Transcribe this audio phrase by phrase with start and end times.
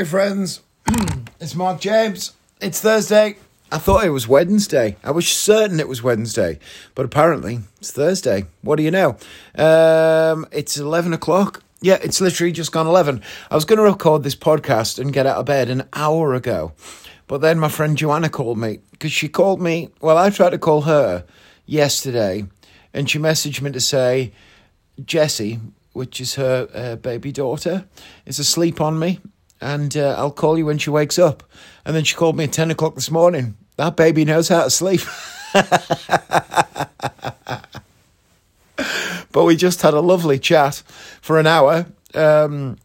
[0.00, 0.62] Hey friends,
[1.40, 2.32] it's Mark James.
[2.58, 3.36] It's Thursday.
[3.70, 4.96] I thought it was Wednesday.
[5.04, 6.58] I was certain it was Wednesday,
[6.94, 8.46] but apparently it's Thursday.
[8.62, 9.18] What do you know?
[9.56, 11.62] Um, it's 11 o'clock.
[11.82, 13.20] Yeah, it's literally just gone 11.
[13.50, 16.72] I was going to record this podcast and get out of bed an hour ago,
[17.26, 19.90] but then my friend Joanna called me because she called me.
[20.00, 21.26] Well, I tried to call her
[21.66, 22.46] yesterday,
[22.94, 24.32] and she messaged me to say,
[25.04, 25.60] Jessie,
[25.92, 27.84] which is her uh, baby daughter,
[28.24, 29.20] is asleep on me,
[29.60, 31.42] and uh, I'll call you when she wakes up.
[31.84, 33.56] And then she called me at 10 o'clock this morning.
[33.76, 35.00] That baby knows how to sleep.
[39.32, 40.82] but we just had a lovely chat
[41.20, 42.78] for an hour um,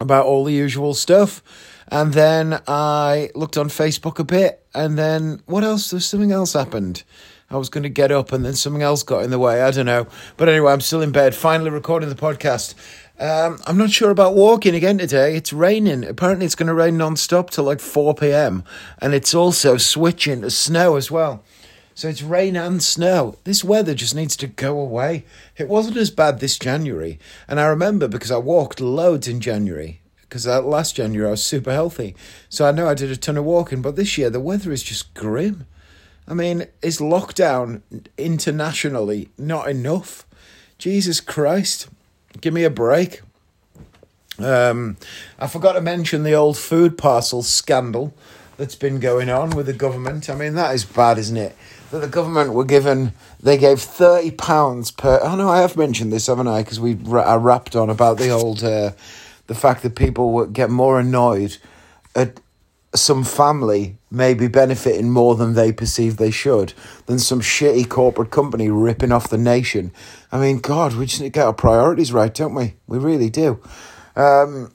[0.00, 1.42] about all the usual stuff.
[1.88, 4.64] And then I looked on Facebook a bit.
[4.74, 5.90] And then what else?
[5.90, 7.04] There's something else happened.
[7.48, 9.62] I was going to get up and then something else got in the way.
[9.62, 10.08] I don't know.
[10.36, 12.74] But anyway, I'm still in bed, finally recording the podcast.
[13.18, 15.36] Um, I'm not sure about walking again today.
[15.36, 16.04] It's raining.
[16.04, 18.62] Apparently, it's going to rain non stop till like 4 pm.
[18.98, 21.42] And it's also switching to snow as well.
[21.94, 23.36] So it's rain and snow.
[23.44, 25.24] This weather just needs to go away.
[25.56, 27.18] It wasn't as bad this January.
[27.48, 30.02] And I remember because I walked loads in January.
[30.20, 32.14] Because last January I was super healthy.
[32.50, 33.80] So I know I did a ton of walking.
[33.80, 35.66] But this year the weather is just grim.
[36.28, 37.80] I mean, is lockdown
[38.18, 40.26] internationally not enough?
[40.78, 41.88] Jesus Christ,
[42.40, 43.22] give me a break.
[44.38, 44.96] Um,
[45.38, 48.14] I forgot to mention the old food parcel scandal
[48.56, 50.28] that's been going on with the government.
[50.28, 51.56] I mean, that is bad, isn't it?
[51.90, 55.20] That the government were given, they gave thirty pounds per.
[55.22, 56.62] Oh no, I have mentioned this, haven't I?
[56.62, 58.92] Because we I rapped on about the old, uh,
[59.46, 61.58] the fact that people get more annoyed
[62.14, 62.40] at
[62.94, 66.72] some family may be benefiting more than they perceive they should
[67.06, 69.92] than some shitty corporate company ripping off the nation.
[70.32, 72.74] I mean, God, we just need to get our priorities right, don't we?
[72.86, 73.60] We really do.
[74.14, 74.72] Um,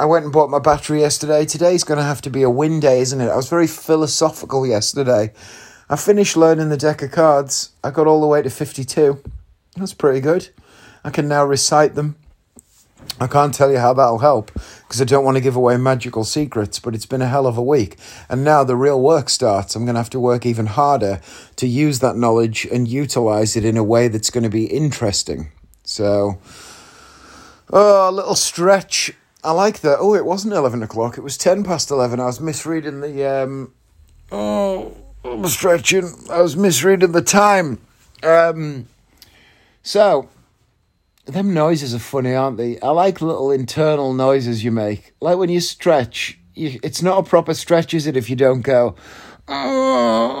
[0.00, 1.44] I went and bought my battery yesterday.
[1.44, 3.28] Today's going to have to be a win day, isn't it?
[3.28, 5.32] I was very philosophical yesterday.
[5.90, 7.70] I finished learning the deck of cards.
[7.82, 9.22] I got all the way to 52.
[9.76, 10.48] That's pretty good.
[11.04, 12.16] I can now recite them.
[13.20, 16.24] I can't tell you how that'll help because I don't want to give away magical
[16.24, 17.96] secrets, but it's been a hell of a week.
[18.28, 19.74] And now the real work starts.
[19.74, 21.20] I'm going to have to work even harder
[21.56, 25.50] to use that knowledge and utilize it in a way that's going to be interesting.
[25.82, 26.38] So,
[27.72, 29.12] oh, a little stretch.
[29.42, 29.98] I like that.
[30.00, 32.20] Oh, it wasn't 11 o'clock, it was 10 past 11.
[32.20, 33.24] I was misreading the.
[33.24, 33.72] Um,
[34.30, 36.12] oh, I'm stretching.
[36.30, 37.80] I was misreading the time.
[38.22, 38.88] Um,
[39.82, 40.28] so,
[41.32, 42.80] them noises are funny, aren't they?
[42.80, 45.12] I like little internal noises you make.
[45.20, 48.62] Like when you stretch, you, it's not a proper stretch, is it, if you don't
[48.62, 48.96] go,
[49.46, 50.38] oh,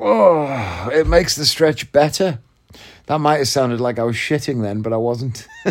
[0.00, 2.40] oh, it makes the stretch better.
[3.06, 5.46] That might have sounded like I was shitting then, but I wasn't.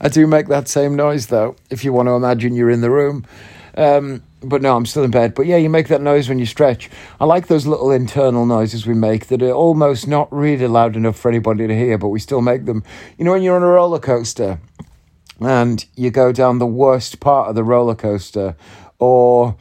[0.00, 2.90] I do make that same noise though, if you want to imagine you're in the
[2.90, 3.24] room.
[3.76, 5.34] Um, but no, I'm still in bed.
[5.34, 6.90] But yeah, you make that noise when you stretch.
[7.20, 11.18] I like those little internal noises we make that are almost not really loud enough
[11.18, 12.82] for anybody to hear, but we still make them.
[13.18, 14.58] You know, when you're on a roller coaster
[15.40, 18.56] and you go down the worst part of the roller coaster,
[18.98, 19.56] or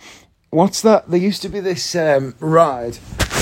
[0.50, 1.10] what's that?
[1.10, 2.98] There used to be this um, ride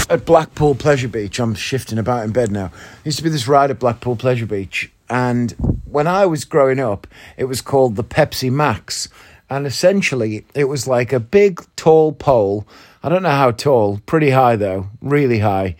[0.09, 1.40] at Blackpool Pleasure Beach.
[1.40, 2.68] I'm shifting about in bed now.
[2.68, 5.52] There used to be this ride at Blackpool Pleasure Beach, and
[5.86, 9.09] when I was growing up, it was called the Pepsi Max
[9.50, 12.68] and essentially it was like a big tall pole.
[13.03, 15.75] I don't know how tall, pretty high though, really high,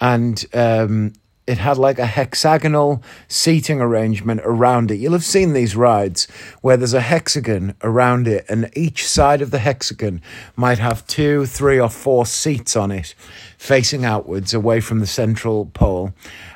[0.00, 1.12] and um,
[1.46, 4.96] it had like a hexagonal seating arrangement around it.
[4.96, 6.28] You'll have seen these rides
[6.60, 10.22] where there's a hexagon around it, and each side of the hexagon
[10.54, 13.14] might have two, three, or four seats on it
[13.60, 16.14] facing outwards away from the central pole.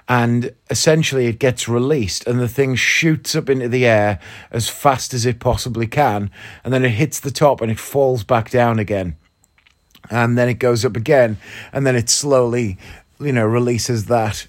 [0.08, 4.18] And essentially it gets released and the thing shoots up into the air
[4.50, 6.30] as fast as it possibly can.
[6.64, 9.16] And then it hits the top and it falls back down again.
[10.10, 11.36] And then it goes up again
[11.74, 12.78] and then it slowly
[13.20, 14.46] you know releases that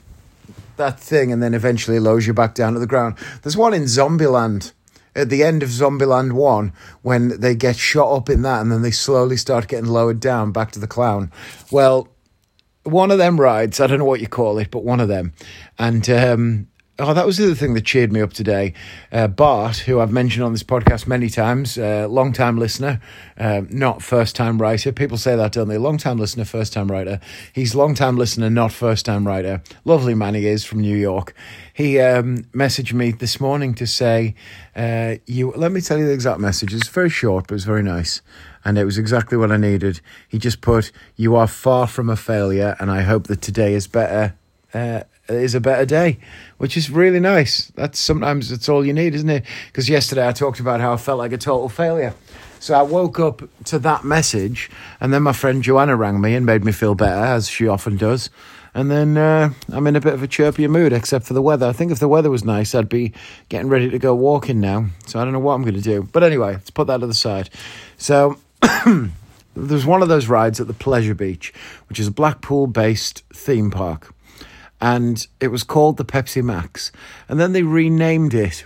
[0.78, 3.18] that thing and then eventually lowers you back down to the ground.
[3.42, 4.72] There's one in zombieland
[5.14, 8.82] at the end of Zombieland 1 when they get shot up in that and then
[8.82, 11.32] they slowly start getting lowered down back to the clown.
[11.70, 12.10] Well,
[12.86, 13.80] one of them rides.
[13.80, 15.34] I don't know what you call it, but one of them.
[15.78, 16.68] And um,
[17.00, 18.74] oh, that was the other thing that cheered me up today.
[19.12, 23.02] Uh, Bart, who I've mentioned on this podcast many times, uh, long time listener,
[23.38, 24.92] uh, not first time writer.
[24.92, 25.78] People say that, don't they?
[25.78, 27.20] Long time listener, first time writer.
[27.54, 29.62] He's long time listener, not first time writer.
[29.84, 31.34] Lovely man he is from New York.
[31.74, 34.36] He um, messaged me this morning to say,
[34.76, 36.74] uh, "You." Let me tell you the exact message.
[36.74, 38.22] It's very short, but it's very nice
[38.64, 40.02] and it was exactly what I needed.
[40.28, 43.86] He just put, "You are far from a failure, and I hope that today is
[43.86, 44.36] better."
[44.74, 46.20] Uh, is a better day,
[46.58, 47.72] which is really nice.
[47.76, 49.44] That's sometimes that's all you need, isn't it?
[49.68, 52.14] Because yesterday I talked about how I felt like a total failure.
[52.60, 54.70] So I woke up to that message,
[55.00, 57.98] and then my friend Joanna rang me and made me feel better, as she often
[57.98, 58.30] does.
[58.74, 61.66] And then uh, I'm in a bit of a chirpier mood, except for the weather.
[61.66, 63.14] I think if the weather was nice, I'd be
[63.48, 64.88] getting ready to go walking now.
[65.06, 66.10] So I don't know what I'm going to do.
[66.12, 67.50] But anyway, let's put that to the side.
[67.98, 68.38] So
[69.56, 71.54] there's one of those rides at the Pleasure Beach,
[71.88, 74.15] which is a Blackpool based theme park.
[74.82, 76.92] And it was called the Pepsi Max.
[77.30, 78.66] And then they renamed it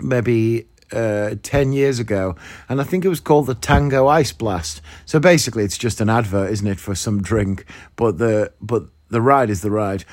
[0.00, 2.36] maybe uh, 10 years ago,
[2.68, 4.82] and I think it was called the Tango Ice Blast.
[5.06, 7.64] So basically, it's just an advert, isn't it, for some drink?
[7.96, 10.04] But the but the ride is the ride.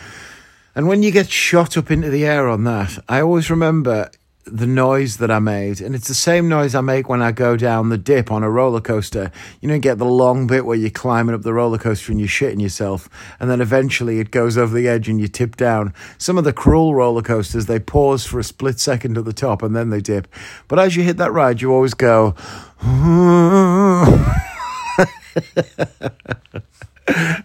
[0.76, 4.12] And when you get shot up into the air on that, I always remember
[4.52, 5.82] the noise that I made.
[5.82, 8.50] And it's the same noise I make when I go down the dip on a
[8.50, 9.32] roller coaster.
[9.62, 12.20] You know, you get the long bit where you're climbing up the roller coaster and
[12.20, 13.10] you're shitting yourself.
[13.40, 15.94] And then eventually it goes over the edge and you tip down.
[16.18, 19.62] Some of the cruel roller coasters, they pause for a split second at the top
[19.62, 20.28] and then they dip.
[20.68, 22.36] But as you hit that ride, you always go,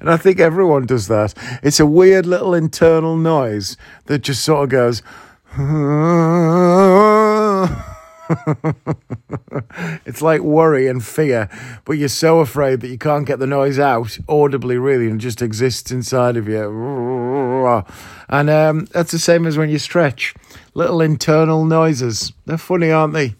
[0.00, 1.34] And I think everyone does that.
[1.62, 5.02] It's a weird little internal noise that just sort of goes,
[10.06, 11.48] it's like worry and fear,
[11.84, 15.42] but you're so afraid that you can't get the noise out audibly, really, and just
[15.42, 17.84] exists inside of you.
[18.28, 20.34] And um, that's the same as when you stretch.
[20.74, 22.32] Little internal noises.
[22.46, 23.34] They're funny, aren't they?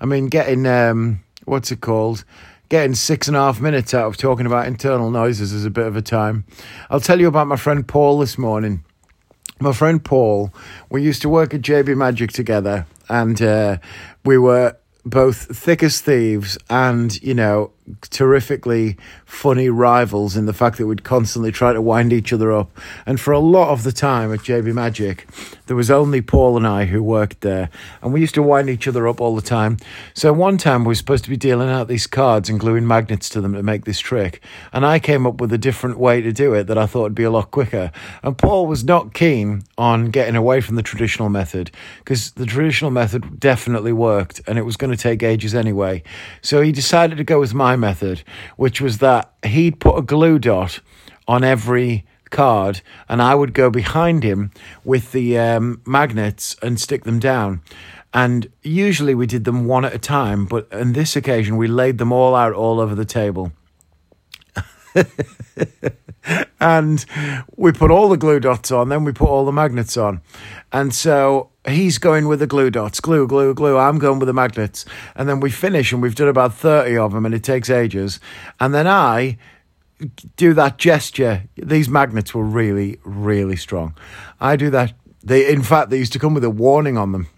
[0.00, 2.24] I mean, getting, um, what's it called?
[2.68, 5.86] Getting six and a half minutes out of talking about internal noises is a bit
[5.86, 6.44] of a time.
[6.90, 8.84] I'll tell you about my friend Paul this morning
[9.60, 10.52] my friend Paul,
[10.90, 13.78] we used to work at JB Magic together, and uh,
[14.24, 17.70] we were both thick as thieves and, you know,
[18.02, 18.96] terrifically
[19.26, 22.70] funny rivals in the fact that we'd constantly try to wind each other up.
[23.06, 25.26] And for a lot of the time at JB Magic,
[25.66, 27.70] there was only Paul and I who worked there,
[28.02, 29.76] and we used to wind each other up all the time.
[30.14, 33.28] So one time we were supposed to be dealing out these cards and gluing magnets
[33.30, 34.42] to them to make this trick,
[34.72, 37.14] and I came up with a different way to do it that I thought would
[37.14, 37.90] be a lot quicker.
[38.22, 42.90] And Paul was not keen on getting away from the traditional method because the traditional
[42.90, 46.02] method definitely worked, and it was going to take ages anyway.
[46.42, 48.22] So he decided to go with my method,
[48.56, 50.80] which was that he'd put a glue dot
[51.26, 54.50] on every card and I would go behind him
[54.84, 57.62] with the um, magnets and stick them down.
[58.12, 61.98] And usually we did them one at a time, but on this occasion we laid
[61.98, 63.52] them all out all over the table.
[66.60, 67.04] and
[67.56, 70.20] we put all the glue dots on, then we put all the magnets on.
[70.72, 73.76] And so he's going with the glue dots, glue, glue, glue.
[73.76, 74.84] I'm going with the magnets.
[75.14, 78.20] And then we finish and we've done about 30 of them and it takes ages.
[78.60, 79.38] And then I
[80.36, 81.44] do that gesture.
[81.56, 83.96] These magnets were really, really strong.
[84.40, 84.94] I do that.
[85.22, 87.28] They, in fact, they used to come with a warning on them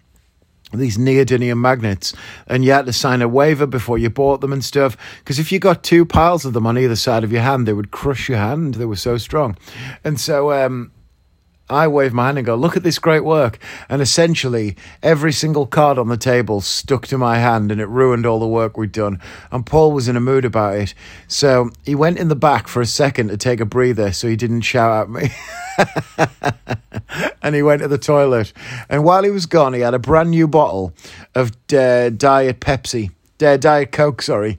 [0.73, 2.13] these neodymium magnets
[2.49, 5.53] and you had to sign a waiver before you bought them and stuff because if
[5.53, 8.29] you got two piles of them on either side of your hand they would crush
[8.29, 9.57] your hand they were so strong
[10.03, 10.91] and so um,
[11.69, 13.59] I wave my hand and go, look at this great work.
[13.89, 18.25] And essentially, every single card on the table stuck to my hand and it ruined
[18.25, 19.21] all the work we'd done.
[19.51, 20.95] And Paul was in a mood about it.
[21.27, 24.37] So he went in the back for a second to take a breather so he
[24.37, 25.31] didn't shout at me.
[27.43, 28.53] and he went to the toilet.
[28.89, 30.95] And while he was gone, he had a brand new bottle
[31.35, 33.11] of uh, Diet Pepsi.
[33.43, 34.59] Uh, Diet Coke, sorry.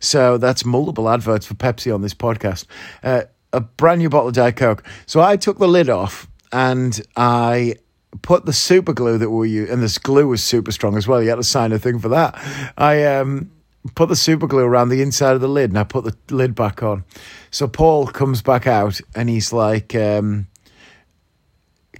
[0.00, 2.66] So that's multiple adverts for Pepsi on this podcast.
[3.02, 4.84] Uh, a brand new bottle of Diet Coke.
[5.06, 7.76] So I took the lid off and I
[8.22, 11.22] put the super glue that we use, and this glue was super strong as well.
[11.22, 12.38] You had to sign a thing for that.
[12.76, 13.50] I um,
[13.94, 16.54] put the super glue around the inside of the lid, and I put the lid
[16.54, 17.04] back on.
[17.50, 20.46] So Paul comes back out, and he's like, um,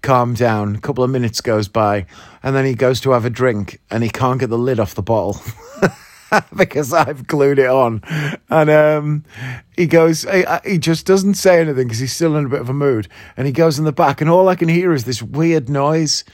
[0.03, 2.07] "Calm down." A couple of minutes goes by,
[2.43, 4.95] and then he goes to have a drink, and he can't get the lid off
[4.95, 5.41] the bottle.
[6.57, 8.03] because I've glued it on.
[8.49, 9.25] And um,
[9.77, 12.69] he goes, he, he just doesn't say anything because he's still in a bit of
[12.69, 13.09] a mood.
[13.37, 16.25] And he goes in the back, and all I can hear is this weird noise.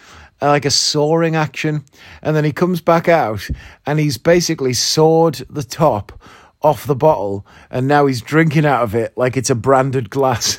[0.43, 1.85] Uh, like a soaring action,
[2.21, 3.49] and then he comes back out
[3.87, 6.21] and he's basically sawed the top
[6.61, 10.59] off the bottle, and now he's drinking out of it like it's a branded glass.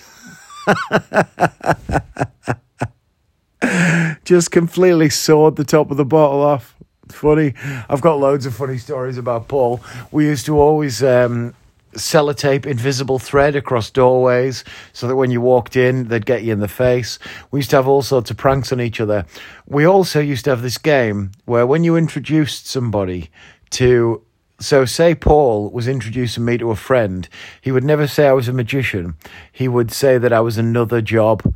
[4.23, 6.74] Just completely sawed the top of the bottle off
[7.09, 7.53] funny.
[7.89, 9.81] I've got loads of funny stories about Paul.
[10.11, 11.53] We used to always um,
[11.93, 16.59] sellotape invisible thread across doorways so that when you walked in, they'd get you in
[16.59, 17.19] the face.
[17.51, 19.25] We used to have all sorts of pranks on each other.
[19.65, 23.29] We also used to have this game where when you introduced somebody
[23.71, 24.21] to
[24.57, 27.27] so say Paul was introducing me to a friend,
[27.59, 29.15] he would never say I was a magician.
[29.51, 31.53] He would say that I was another job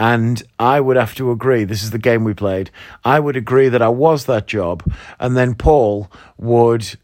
[0.00, 2.70] And I would have to agree, this is the game we played.
[3.04, 4.82] I would agree that I was that job.
[5.20, 6.96] And then Paul would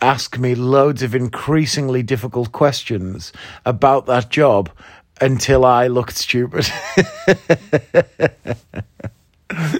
[0.00, 3.32] ask me loads of increasingly difficult questions
[3.66, 4.70] about that job
[5.20, 6.66] until I looked stupid.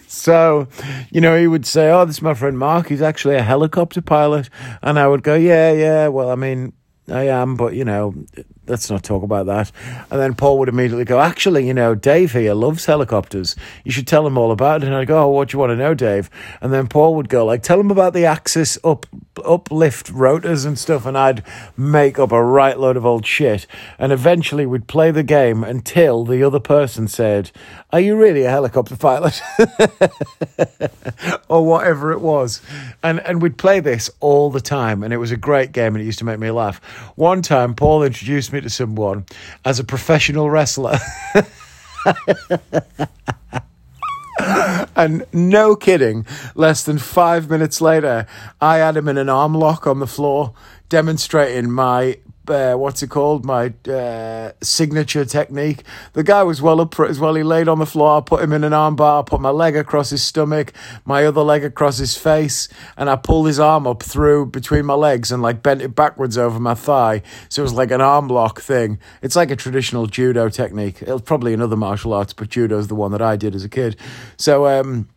[0.08, 0.66] so,
[1.12, 2.88] you know, he would say, Oh, this is my friend Mark.
[2.88, 4.50] He's actually a helicopter pilot.
[4.82, 6.08] And I would go, Yeah, yeah.
[6.08, 6.72] Well, I mean,
[7.06, 8.12] I am, but, you know,
[8.66, 9.72] let's not talk about that.
[10.10, 13.56] And then Paul would immediately go, actually, you know, Dave here loves helicopters.
[13.84, 14.86] You should tell him all about it.
[14.86, 16.30] And I'd go, oh, what do you want to know, Dave?
[16.60, 19.06] And then Paul would go, like, tell him about the axis up,
[19.44, 21.06] uplift rotors and stuff.
[21.06, 21.42] And I'd
[21.76, 23.66] make up a right load of old shit.
[23.98, 27.50] And eventually we'd play the game until the other person said,
[27.90, 29.40] are you really a helicopter pilot?
[31.48, 32.62] or whatever it was.
[33.02, 35.02] And, and we'd play this all the time.
[35.02, 36.78] And it was a great game and it used to make me laugh.
[37.16, 39.26] One time, Paul introduced me to someone
[39.64, 40.98] as a professional wrestler.
[44.96, 48.26] and no kidding, less than five minutes later,
[48.60, 50.54] I had him in an arm lock on the floor,
[50.88, 52.18] demonstrating my
[52.48, 53.44] uh, what's it called?
[53.44, 55.84] My uh, signature technique.
[56.12, 57.34] The guy was well up for it as well.
[57.34, 59.76] He laid on the floor, I put him in an armbar, I put my leg
[59.76, 60.72] across his stomach,
[61.04, 64.94] my other leg across his face, and I pulled his arm up through between my
[64.94, 67.22] legs and like bent it backwards over my thigh.
[67.48, 68.98] So it was like an arm lock thing.
[69.22, 71.02] It's like a traditional judo technique.
[71.02, 73.68] It's probably another martial arts, but judo is the one that I did as a
[73.68, 73.96] kid.
[74.36, 75.08] So, um,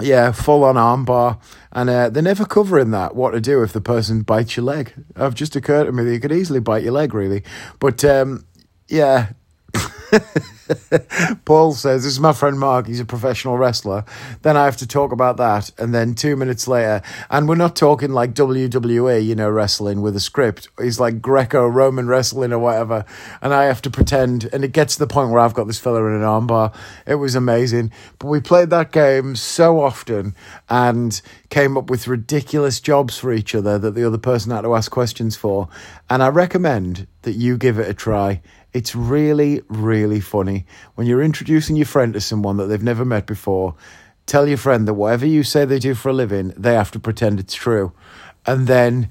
[0.00, 1.40] yeah, full on armbar.
[1.72, 4.92] And uh, they're never covering that, what to do if the person bites your leg.
[5.16, 7.42] I've just occurred to me that you could easily bite your leg, really.
[7.80, 8.44] But um,
[8.88, 9.32] yeah,
[11.44, 14.04] Paul says, This is my friend Mark, he's a professional wrestler.
[14.42, 15.70] Then I have to talk about that.
[15.78, 20.16] And then two minutes later, and we're not talking like WWE, you know, wrestling with
[20.16, 20.68] a script.
[20.80, 23.04] He's like Greco Roman wrestling or whatever.
[23.42, 24.48] And I have to pretend.
[24.52, 26.74] And it gets to the point where I've got this fella in an armbar.
[27.06, 27.90] It was amazing.
[28.18, 30.34] But we played that game so often
[30.68, 34.74] and came up with ridiculous jobs for each other that the other person had to
[34.74, 35.68] ask questions for.
[36.08, 38.40] And I recommend that you give it a try.
[38.74, 40.66] It's really, really funny.
[40.96, 43.76] When you're introducing your friend to someone that they've never met before,
[44.26, 46.98] tell your friend that whatever you say they do for a living, they have to
[46.98, 47.92] pretend it's true.
[48.44, 49.08] And then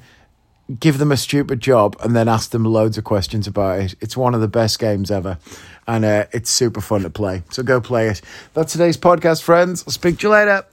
[0.80, 3.96] give them a stupid job and then ask them loads of questions about it.
[4.02, 5.38] It's one of the best games ever.
[5.88, 7.44] And uh, it's super fun to play.
[7.52, 8.22] So go play it.
[8.54, 9.84] That's today's podcast, friends.
[9.88, 10.66] I'll speak to you later.